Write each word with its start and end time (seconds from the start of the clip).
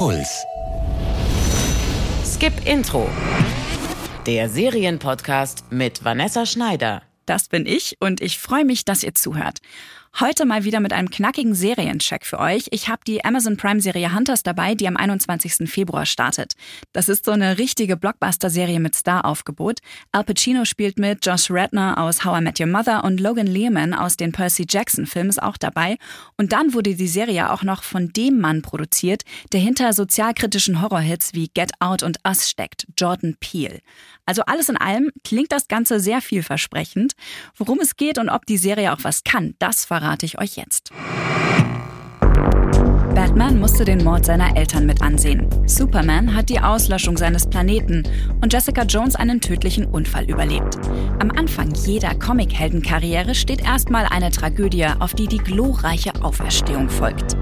Puls. 0.00 0.46
Skip 2.24 2.54
Intro. 2.64 3.06
Der 4.24 4.48
Serienpodcast 4.48 5.70
mit 5.70 6.02
Vanessa 6.02 6.46
Schneider. 6.46 7.02
Das 7.26 7.48
bin 7.48 7.66
ich 7.66 7.98
und 8.00 8.22
ich 8.22 8.38
freue 8.38 8.64
mich, 8.64 8.86
dass 8.86 9.02
ihr 9.02 9.14
zuhört. 9.14 9.58
Heute 10.18 10.44
mal 10.44 10.64
wieder 10.64 10.80
mit 10.80 10.92
einem 10.92 11.08
knackigen 11.08 11.54
Seriencheck 11.54 12.26
für 12.26 12.40
euch. 12.40 12.66
Ich 12.72 12.88
habe 12.88 13.00
die 13.06 13.24
Amazon 13.24 13.56
Prime-Serie 13.56 14.12
Hunters 14.14 14.42
dabei, 14.42 14.74
die 14.74 14.86
am 14.88 14.96
21. 14.96 15.70
Februar 15.70 16.04
startet. 16.04 16.54
Das 16.92 17.08
ist 17.08 17.24
so 17.24 17.30
eine 17.30 17.58
richtige 17.58 17.96
Blockbuster-Serie 17.96 18.80
mit 18.80 18.96
Star-Aufgebot. 18.96 19.78
Al 20.12 20.24
Pacino 20.24 20.66
spielt 20.66 20.98
mit, 20.98 21.24
Josh 21.24 21.50
Redner 21.50 21.96
aus 21.96 22.24
How 22.24 22.38
I 22.40 22.42
Met 22.42 22.60
Your 22.60 22.66
Mother 22.66 23.04
und 23.04 23.20
Logan 23.20 23.46
Lehman 23.46 23.94
aus 23.94 24.16
den 24.16 24.32
Percy 24.32 24.66
Jackson-Filmen 24.68 25.30
ist 25.30 25.42
auch 25.42 25.56
dabei. 25.56 25.96
Und 26.36 26.52
dann 26.52 26.74
wurde 26.74 26.96
die 26.96 27.08
Serie 27.08 27.50
auch 27.50 27.62
noch 27.62 27.82
von 27.82 28.12
dem 28.12 28.40
Mann 28.40 28.60
produziert, 28.62 29.22
der 29.52 29.60
hinter 29.60 29.92
sozialkritischen 29.92 30.82
Horrorhits 30.82 31.34
wie 31.34 31.48
Get 31.54 31.70
Out 31.78 32.02
und 32.02 32.18
Us 32.26 32.50
steckt, 32.50 32.86
Jordan 32.98 33.36
Peele. 33.38 33.78
Also 34.26 34.42
alles 34.42 34.68
in 34.68 34.76
allem 34.76 35.10
klingt 35.24 35.50
das 35.50 35.66
Ganze 35.66 35.98
sehr 35.98 36.20
vielversprechend. 36.20 37.14
Worum 37.56 37.80
es 37.80 37.96
geht 37.96 38.18
und 38.18 38.28
ob 38.28 38.44
die 38.46 38.58
Serie 38.58 38.92
auch 38.92 39.02
was 39.02 39.24
kann, 39.24 39.54
das 39.58 39.84
verrate 40.00 40.24
ich 40.24 40.38
euch 40.38 40.56
jetzt. 40.56 40.90
Batman 43.14 43.60
musste 43.60 43.84
den 43.84 44.02
Mord 44.02 44.24
seiner 44.24 44.56
Eltern 44.56 44.86
mit 44.86 45.02
ansehen. 45.02 45.46
Superman 45.66 46.34
hat 46.34 46.48
die 46.48 46.60
Auslöschung 46.60 47.18
seines 47.18 47.46
Planeten 47.46 48.04
und 48.40 48.50
Jessica 48.50 48.84
Jones 48.84 49.14
einen 49.14 49.42
tödlichen 49.42 49.84
Unfall 49.84 50.24
überlebt. 50.24 50.78
Am 51.18 51.30
Anfang 51.32 51.74
jeder 51.84 52.14
Comic-Heldenkarriere 52.14 53.34
steht 53.34 53.62
erstmal 53.62 54.06
eine 54.06 54.30
Tragödie, 54.30 54.86
auf 54.86 55.12
die 55.12 55.26
die 55.26 55.38
glorreiche 55.38 56.14
Auferstehung 56.22 56.88
folgt. 56.88 57.36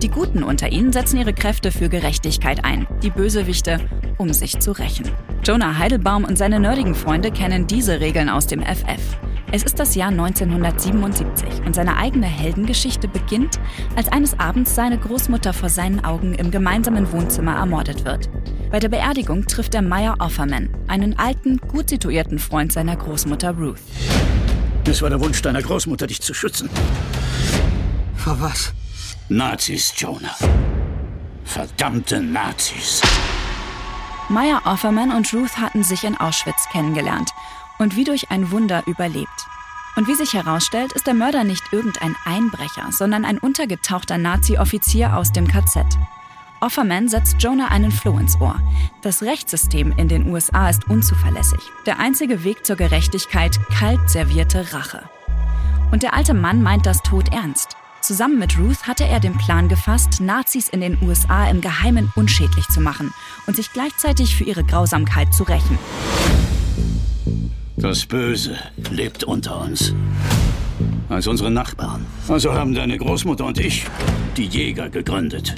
Die 0.00 0.08
Guten 0.08 0.44
unter 0.44 0.70
ihnen 0.70 0.92
setzen 0.92 1.18
ihre 1.18 1.32
Kräfte 1.32 1.72
für 1.72 1.88
Gerechtigkeit 1.88 2.64
ein, 2.64 2.86
die 3.02 3.10
Bösewichte, 3.10 3.80
um 4.16 4.32
sich 4.32 4.60
zu 4.60 4.70
rächen. 4.70 5.10
Jonah 5.42 5.78
Heidelbaum 5.78 6.24
und 6.24 6.38
seine 6.38 6.60
nerdigen 6.60 6.94
Freunde 6.94 7.32
kennen 7.32 7.66
diese 7.66 7.98
Regeln 7.98 8.28
aus 8.28 8.46
dem 8.46 8.62
FF. 8.62 9.18
Es 9.52 9.62
ist 9.62 9.78
das 9.78 9.94
Jahr 9.94 10.08
1977 10.08 11.64
und 11.64 11.74
seine 11.74 11.96
eigene 11.96 12.26
Heldengeschichte 12.26 13.06
beginnt, 13.06 13.60
als 13.94 14.08
eines 14.08 14.38
Abends 14.40 14.74
seine 14.74 14.98
Großmutter 14.98 15.52
vor 15.52 15.68
seinen 15.68 16.04
Augen 16.04 16.34
im 16.34 16.50
gemeinsamen 16.50 17.10
Wohnzimmer 17.12 17.54
ermordet 17.54 18.04
wird. 18.04 18.28
Bei 18.70 18.80
der 18.80 18.88
Beerdigung 18.88 19.46
trifft 19.46 19.74
er 19.76 19.82
Meyer 19.82 20.16
Offerman, 20.18 20.70
einen 20.88 21.16
alten, 21.16 21.58
gut 21.58 21.90
situierten 21.90 22.40
Freund 22.40 22.72
seiner 22.72 22.96
Großmutter 22.96 23.52
Ruth. 23.52 23.78
Es 24.84 25.00
war 25.00 25.10
der 25.10 25.20
Wunsch 25.20 25.40
deiner 25.42 25.62
Großmutter, 25.62 26.08
dich 26.08 26.20
zu 26.20 26.34
schützen. 26.34 26.68
Vor 28.16 28.40
was? 28.40 28.72
Nazis, 29.28 29.92
Jonah. 29.96 30.34
Verdammte 31.44 32.20
Nazis. 32.20 33.00
Meyer 34.28 34.60
Offerman 34.64 35.12
und 35.12 35.32
Ruth 35.32 35.56
hatten 35.58 35.84
sich 35.84 36.02
in 36.02 36.16
Auschwitz 36.16 36.68
kennengelernt 36.72 37.30
und 37.78 37.96
wie 37.96 38.04
durch 38.04 38.30
ein 38.30 38.50
Wunder 38.50 38.82
überlebt. 38.86 39.46
Und 39.96 40.08
wie 40.08 40.14
sich 40.14 40.34
herausstellt, 40.34 40.92
ist 40.92 41.06
der 41.06 41.14
Mörder 41.14 41.42
nicht 41.42 41.62
irgendein 41.72 42.14
Einbrecher, 42.24 42.88
sondern 42.90 43.24
ein 43.24 43.38
untergetauchter 43.38 44.18
Nazi-Offizier 44.18 45.16
aus 45.16 45.32
dem 45.32 45.48
KZ. 45.48 45.86
Offerman 46.60 47.08
setzt 47.08 47.42
Jonah 47.42 47.68
einen 47.68 47.90
Floh 47.90 48.18
ins 48.18 48.40
Ohr. 48.40 48.60
Das 49.02 49.22
Rechtssystem 49.22 49.92
in 49.96 50.08
den 50.08 50.30
USA 50.30 50.68
ist 50.68 50.88
unzuverlässig. 50.88 51.60
Der 51.86 51.98
einzige 51.98 52.44
Weg 52.44 52.66
zur 52.66 52.76
Gerechtigkeit 52.76 53.58
kalt 53.70 54.10
servierte 54.10 54.72
Rache. 54.72 55.02
Und 55.90 56.02
der 56.02 56.14
alte 56.14 56.34
Mann 56.34 56.62
meint 56.62 56.86
das 56.86 57.02
Tod 57.02 57.32
ernst. 57.32 57.76
Zusammen 58.00 58.38
mit 58.38 58.58
Ruth 58.58 58.86
hatte 58.86 59.04
er 59.04 59.20
den 59.20 59.36
Plan 59.36 59.68
gefasst, 59.68 60.20
Nazis 60.20 60.68
in 60.68 60.80
den 60.80 60.98
USA 61.02 61.48
im 61.48 61.60
Geheimen 61.60 62.12
unschädlich 62.14 62.68
zu 62.68 62.80
machen 62.80 63.12
und 63.46 63.56
sich 63.56 63.72
gleichzeitig 63.72 64.36
für 64.36 64.44
ihre 64.44 64.64
Grausamkeit 64.64 65.34
zu 65.34 65.42
rächen. 65.42 65.78
Das 67.78 68.06
Böse 68.06 68.56
lebt 68.90 69.24
unter 69.24 69.60
uns. 69.60 69.94
Als 71.10 71.26
unsere 71.26 71.50
Nachbarn. 71.50 72.06
Also 72.26 72.54
haben 72.54 72.74
deine 72.74 72.96
Großmutter 72.96 73.44
und 73.44 73.58
ich 73.58 73.86
die 74.36 74.46
Jäger 74.46 74.88
gegründet. 74.88 75.54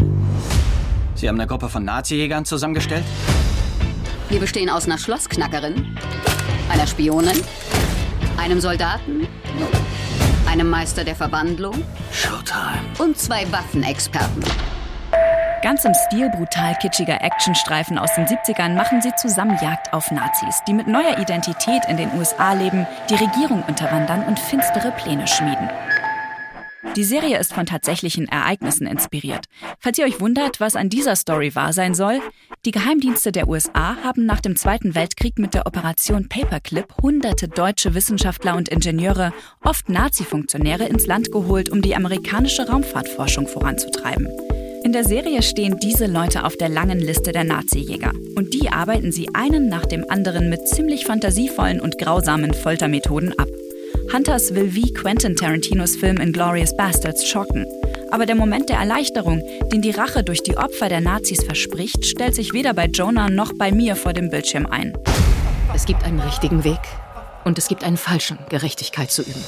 Sie 1.14 1.28
haben 1.28 1.36
eine 1.36 1.46
Gruppe 1.46 1.68
von 1.68 1.84
Nazi-Jägern 1.84 2.44
zusammengestellt? 2.44 3.04
Wir 4.28 4.40
bestehen 4.40 4.68
aus 4.68 4.86
einer 4.86 4.98
Schlossknackerin, 4.98 5.96
einer 6.68 6.86
Spionin, 6.86 7.40
einem 8.36 8.60
Soldaten, 8.60 9.26
einem 10.46 10.68
Meister 10.68 11.04
der 11.04 11.14
Verwandlung 11.14 11.82
Showtime. 12.12 12.80
und 12.98 13.16
zwei 13.16 13.50
Waffenexperten. 13.52 14.42
Ganz 15.60 15.84
im 15.84 15.92
Stil 15.92 16.30
brutal 16.30 16.76
kitschiger 16.76 17.20
Actionstreifen 17.20 17.98
aus 17.98 18.14
den 18.14 18.26
70ern 18.26 18.74
machen 18.74 19.02
sie 19.02 19.12
zusammen 19.16 19.58
Jagd 19.60 19.92
auf 19.92 20.12
Nazis, 20.12 20.62
die 20.68 20.72
mit 20.72 20.86
neuer 20.86 21.18
Identität 21.18 21.82
in 21.88 21.96
den 21.96 22.12
USA 22.16 22.52
leben, 22.52 22.86
die 23.10 23.16
Regierung 23.16 23.64
unterwandern 23.66 24.24
und 24.24 24.38
finstere 24.38 24.92
Pläne 24.92 25.26
schmieden. 25.26 25.68
Die 26.94 27.02
Serie 27.02 27.38
ist 27.38 27.52
von 27.52 27.66
tatsächlichen 27.66 28.28
Ereignissen 28.28 28.86
inspiriert. 28.86 29.46
Falls 29.80 29.98
ihr 29.98 30.04
euch 30.04 30.20
wundert, 30.20 30.60
was 30.60 30.76
an 30.76 30.90
dieser 30.90 31.16
Story 31.16 31.54
wahr 31.56 31.72
sein 31.72 31.94
soll, 31.94 32.20
die 32.64 32.70
Geheimdienste 32.70 33.32
der 33.32 33.48
USA 33.48 33.96
haben 34.04 34.26
nach 34.26 34.40
dem 34.40 34.54
Zweiten 34.54 34.94
Weltkrieg 34.94 35.38
mit 35.38 35.54
der 35.54 35.66
Operation 35.66 36.28
Paperclip 36.28 36.86
hunderte 37.02 37.48
deutsche 37.48 37.94
Wissenschaftler 37.94 38.56
und 38.56 38.68
Ingenieure, 38.68 39.32
oft 39.64 39.88
Nazi-Funktionäre, 39.88 40.84
ins 40.84 41.06
Land 41.06 41.32
geholt, 41.32 41.68
um 41.68 41.82
die 41.82 41.96
amerikanische 41.96 42.68
Raumfahrtforschung 42.68 43.48
voranzutreiben. 43.48 44.28
In 44.88 44.92
der 44.92 45.04
Serie 45.04 45.42
stehen 45.42 45.76
diese 45.82 46.06
Leute 46.06 46.44
auf 46.44 46.56
der 46.56 46.70
langen 46.70 46.98
Liste 46.98 47.30
der 47.30 47.44
Nazi-Jäger. 47.44 48.10
Und 48.36 48.54
die 48.54 48.70
arbeiten 48.70 49.12
sie 49.12 49.28
einen 49.34 49.68
nach 49.68 49.84
dem 49.84 50.08
anderen 50.08 50.48
mit 50.48 50.66
ziemlich 50.66 51.04
fantasievollen 51.04 51.78
und 51.78 51.98
grausamen 51.98 52.54
Foltermethoden 52.54 53.38
ab. 53.38 53.48
Hunters 54.10 54.54
will 54.54 54.74
wie 54.74 54.94
Quentin 54.94 55.36
Tarantinos 55.36 55.94
Film 55.94 56.16
Inglourious 56.16 56.74
Bastards 56.74 57.28
schocken. 57.28 57.66
Aber 58.10 58.24
der 58.24 58.34
Moment 58.34 58.70
der 58.70 58.78
Erleichterung, 58.78 59.42
den 59.70 59.82
die 59.82 59.90
Rache 59.90 60.24
durch 60.24 60.42
die 60.42 60.56
Opfer 60.56 60.88
der 60.88 61.02
Nazis 61.02 61.44
verspricht, 61.44 62.06
stellt 62.06 62.34
sich 62.34 62.54
weder 62.54 62.72
bei 62.72 62.86
Jonah 62.86 63.28
noch 63.28 63.52
bei 63.58 63.70
mir 63.70 63.94
vor 63.94 64.14
dem 64.14 64.30
Bildschirm 64.30 64.64
ein. 64.64 64.96
Es 65.74 65.84
gibt 65.84 66.02
einen 66.02 66.20
richtigen 66.20 66.64
Weg 66.64 66.80
und 67.44 67.58
es 67.58 67.68
gibt 67.68 67.84
einen 67.84 67.98
falschen, 67.98 68.38
Gerechtigkeit 68.48 69.10
zu 69.10 69.20
üben. 69.20 69.44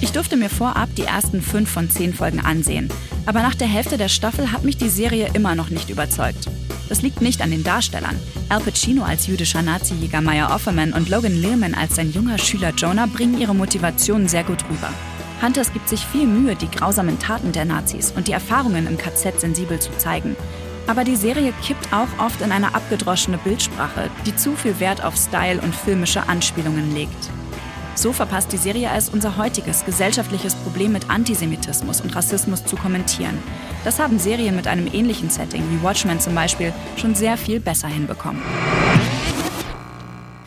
Ich 0.00 0.12
durfte 0.12 0.36
mir 0.36 0.50
vorab 0.50 0.90
die 0.96 1.04
ersten 1.04 1.40
fünf 1.40 1.70
von 1.70 1.88
zehn 1.88 2.12
Folgen 2.12 2.40
ansehen. 2.40 2.88
Aber 3.24 3.40
nach 3.42 3.54
der 3.54 3.66
Hälfte 3.66 3.96
der 3.96 4.08
Staffel 4.08 4.52
hat 4.52 4.62
mich 4.62 4.76
die 4.76 4.88
Serie 4.88 5.30
immer 5.32 5.54
noch 5.54 5.70
nicht 5.70 5.90
überzeugt. 5.90 6.48
Das 6.88 7.02
liegt 7.02 7.20
nicht 7.20 7.42
an 7.42 7.50
den 7.50 7.64
Darstellern. 7.64 8.18
Al 8.48 8.60
Pacino 8.60 9.02
als 9.02 9.26
jüdischer 9.26 9.62
Nazi-Jäger 9.62 10.20
Meyer 10.20 10.54
Offerman 10.54 10.92
und 10.92 11.08
Logan 11.08 11.40
Lerman 11.40 11.74
als 11.74 11.96
sein 11.96 12.12
junger 12.12 12.38
Schüler 12.38 12.72
Jonah 12.76 13.06
bringen 13.06 13.40
ihre 13.40 13.54
Motivation 13.54 14.28
sehr 14.28 14.44
gut 14.44 14.64
rüber. 14.70 14.90
Hunters 15.42 15.72
gibt 15.72 15.88
sich 15.88 16.00
viel 16.00 16.26
Mühe, 16.26 16.54
die 16.54 16.70
grausamen 16.70 17.18
Taten 17.18 17.52
der 17.52 17.64
Nazis 17.64 18.12
und 18.16 18.28
die 18.28 18.32
Erfahrungen 18.32 18.86
im 18.86 18.96
KZ 18.96 19.40
sensibel 19.40 19.78
zu 19.80 19.90
zeigen. 19.98 20.36
Aber 20.86 21.02
die 21.02 21.16
Serie 21.16 21.52
kippt 21.64 21.92
auch 21.92 22.24
oft 22.24 22.40
in 22.42 22.52
eine 22.52 22.74
abgedroschene 22.74 23.38
Bildsprache, 23.38 24.08
die 24.24 24.36
zu 24.36 24.54
viel 24.54 24.78
Wert 24.78 25.02
auf 25.02 25.16
Style 25.16 25.60
und 25.60 25.74
filmische 25.74 26.28
Anspielungen 26.28 26.94
legt. 26.94 27.30
So 27.96 28.12
verpasst 28.12 28.52
die 28.52 28.58
Serie 28.58 28.90
es, 28.94 29.08
unser 29.08 29.38
heutiges 29.38 29.84
gesellschaftliches 29.86 30.54
Problem 30.54 30.92
mit 30.92 31.08
Antisemitismus 31.08 32.02
und 32.02 32.14
Rassismus 32.14 32.62
zu 32.64 32.76
kommentieren. 32.76 33.38
Das 33.84 33.98
haben 33.98 34.18
Serien 34.18 34.54
mit 34.54 34.66
einem 34.66 34.86
ähnlichen 34.92 35.30
Setting 35.30 35.62
wie 35.70 35.82
Watchmen 35.82 36.20
zum 36.20 36.34
Beispiel 36.34 36.74
schon 36.98 37.14
sehr 37.14 37.38
viel 37.38 37.58
besser 37.58 37.88
hinbekommen. 37.88 38.42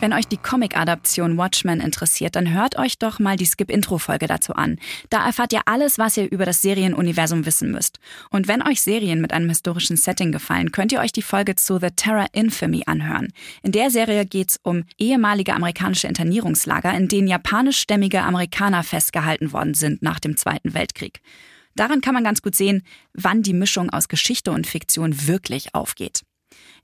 Wenn 0.00 0.14
euch 0.14 0.26
die 0.26 0.38
Comic-Adaption 0.38 1.36
Watchmen 1.36 1.78
interessiert, 1.78 2.34
dann 2.34 2.54
hört 2.54 2.78
euch 2.78 2.98
doch 2.98 3.18
mal 3.18 3.36
die 3.36 3.44
Skip-Intro-Folge 3.44 4.26
dazu 4.26 4.54
an. 4.54 4.78
Da 5.10 5.26
erfahrt 5.26 5.52
ihr 5.52 5.60
alles, 5.66 5.98
was 5.98 6.16
ihr 6.16 6.30
über 6.32 6.46
das 6.46 6.62
Serienuniversum 6.62 7.44
wissen 7.44 7.70
müsst. 7.70 7.98
Und 8.30 8.48
wenn 8.48 8.66
euch 8.66 8.80
Serien 8.80 9.20
mit 9.20 9.34
einem 9.34 9.50
historischen 9.50 9.98
Setting 9.98 10.32
gefallen, 10.32 10.72
könnt 10.72 10.92
ihr 10.92 11.00
euch 11.00 11.12
die 11.12 11.20
Folge 11.20 11.54
zu 11.54 11.78
The 11.78 11.90
Terror 11.94 12.28
Infamy 12.32 12.84
anhören. 12.86 13.28
In 13.62 13.72
der 13.72 13.90
Serie 13.90 14.24
geht's 14.24 14.58
um 14.62 14.84
ehemalige 14.96 15.52
amerikanische 15.52 16.08
Internierungslager, 16.08 16.94
in 16.94 17.08
denen 17.08 17.28
japanischstämmige 17.28 18.22
Amerikaner 18.22 18.82
festgehalten 18.82 19.52
worden 19.52 19.74
sind 19.74 20.00
nach 20.00 20.18
dem 20.18 20.38
Zweiten 20.38 20.72
Weltkrieg. 20.72 21.20
Daran 21.76 22.00
kann 22.00 22.14
man 22.14 22.24
ganz 22.24 22.40
gut 22.40 22.56
sehen, 22.56 22.84
wann 23.12 23.42
die 23.42 23.52
Mischung 23.52 23.90
aus 23.90 24.08
Geschichte 24.08 24.50
und 24.50 24.66
Fiktion 24.66 25.26
wirklich 25.26 25.74
aufgeht. 25.74 26.22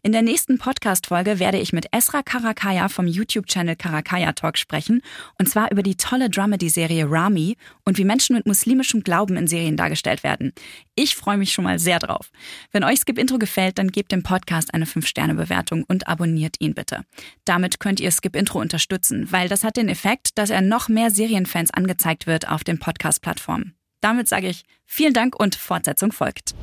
In 0.07 0.13
der 0.13 0.23
nächsten 0.23 0.59
Podcast-Folge 0.59 1.41
werde 1.41 1.59
ich 1.59 1.73
mit 1.73 1.89
Esra 1.91 2.23
Karakaya 2.23 2.89
vom 2.89 3.09
YouTube-Channel 3.09 3.75
Karakaya 3.75 4.35
Talk 4.35 4.57
sprechen, 4.57 5.03
und 5.37 5.49
zwar 5.49 5.73
über 5.73 5.83
die 5.83 5.97
tolle 5.97 6.31
Dramedy-Serie 6.31 7.11
Rami 7.11 7.57
und 7.85 7.99
wie 7.99 8.05
Menschen 8.05 8.37
mit 8.37 8.47
muslimischem 8.47 9.03
Glauben 9.03 9.37
in 9.37 9.49
Serien 9.49 9.77
dargestellt 9.77 10.23
werden. 10.23 10.53
Ich 10.95 11.17
freue 11.17 11.39
mich 11.39 11.53
schon 11.53 11.65
mal 11.65 11.81
sehr 11.81 11.99
drauf. 11.99 12.31
Wenn 12.71 12.85
euch 12.85 13.01
Skip 13.01 13.19
Intro 13.19 13.39
gefällt, 13.39 13.79
dann 13.79 13.91
gebt 13.91 14.13
dem 14.13 14.23
Podcast 14.23 14.73
eine 14.73 14.85
5-Sterne-Bewertung 14.85 15.83
und 15.89 16.07
abonniert 16.07 16.55
ihn 16.61 16.75
bitte. 16.75 17.05
Damit 17.45 17.81
könnt 17.81 17.99
ihr 17.99 18.13
Skip 18.13 18.37
Intro 18.37 18.61
unterstützen, 18.61 19.33
weil 19.33 19.49
das 19.49 19.65
hat 19.65 19.77
den 19.77 19.89
Effekt, 19.89 20.39
dass 20.39 20.51
er 20.51 20.63
noch 20.63 20.89
mehr 20.89 21.11
Serienfans 21.11 21.75
angezeigt 21.75 22.29
wird 22.29 22.47
auf 22.47 22.63
den 22.63 22.79
Podcast-Plattformen. 22.79 23.75
Damit 24.03 24.29
sage 24.29 24.47
ich 24.47 24.63
vielen 24.85 25.15
Dank 25.15 25.35
und 25.35 25.57
Fortsetzung 25.57 26.13
folgt. 26.13 26.55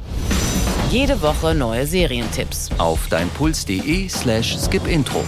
Jede 0.94 1.24
Woche 1.24 1.56
neue 1.56 1.88
Serientipps. 1.88 2.70
Auf 2.78 3.08
deinpuls.de 3.08 4.08
slash 4.08 4.56
skipintro. 4.60 5.24